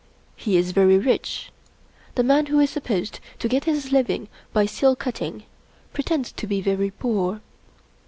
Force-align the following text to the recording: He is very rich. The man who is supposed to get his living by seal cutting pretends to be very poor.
He 0.35 0.57
is 0.57 0.71
very 0.71 0.97
rich. 0.97 1.51
The 2.15 2.23
man 2.23 2.47
who 2.47 2.59
is 2.59 2.71
supposed 2.71 3.19
to 3.37 3.47
get 3.47 3.65
his 3.65 3.91
living 3.91 4.29
by 4.51 4.65
seal 4.65 4.95
cutting 4.95 5.43
pretends 5.93 6.31
to 6.31 6.47
be 6.47 6.59
very 6.59 6.89
poor. 6.89 7.39